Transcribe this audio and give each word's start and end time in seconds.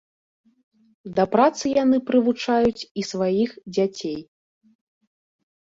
Да 1.19 1.25
працы 1.33 1.65
яны 1.83 1.97
прывучваюць 2.09 2.87
і 3.03 3.07
сваіх 3.11 3.49
дзяцей. 3.77 4.19